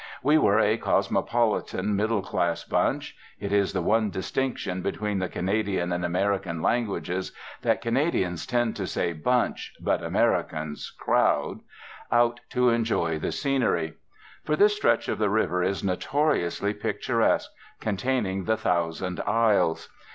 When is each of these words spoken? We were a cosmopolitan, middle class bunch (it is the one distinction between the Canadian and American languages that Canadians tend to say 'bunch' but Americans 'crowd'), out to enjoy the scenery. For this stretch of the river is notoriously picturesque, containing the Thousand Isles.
We 0.23 0.39
were 0.39 0.57
a 0.57 0.77
cosmopolitan, 0.77 1.95
middle 1.95 2.23
class 2.23 2.63
bunch 2.63 3.15
(it 3.39 3.53
is 3.53 3.71
the 3.71 3.83
one 3.83 4.09
distinction 4.09 4.81
between 4.81 5.19
the 5.19 5.29
Canadian 5.29 5.91
and 5.91 6.03
American 6.03 6.59
languages 6.59 7.31
that 7.61 7.81
Canadians 7.83 8.47
tend 8.47 8.75
to 8.77 8.87
say 8.87 9.13
'bunch' 9.13 9.73
but 9.79 10.01
Americans 10.01 10.89
'crowd'), 10.89 11.59
out 12.11 12.39
to 12.49 12.69
enjoy 12.69 13.19
the 13.19 13.31
scenery. 13.31 13.93
For 14.43 14.55
this 14.55 14.75
stretch 14.75 15.07
of 15.07 15.19
the 15.19 15.29
river 15.29 15.61
is 15.61 15.83
notoriously 15.83 16.73
picturesque, 16.73 17.51
containing 17.79 18.45
the 18.45 18.57
Thousand 18.57 19.19
Isles. 19.27 19.87